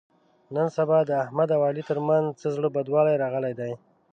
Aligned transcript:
نن 0.55 0.67
سبا 0.77 0.99
د 1.05 1.11
احمد 1.23 1.49
او 1.55 1.61
علي 1.69 1.83
تر 1.89 1.97
منځ 2.07 2.25
څه 2.41 2.47
زړه 2.55 2.67
بدوالی 2.75 3.15
راغلی 3.23 3.53
دی. 3.59 3.71